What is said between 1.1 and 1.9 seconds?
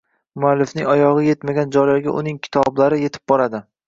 yetmagan